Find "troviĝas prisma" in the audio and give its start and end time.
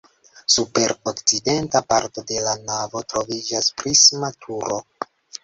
3.15-4.33